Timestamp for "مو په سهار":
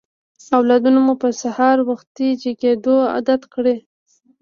1.05-1.77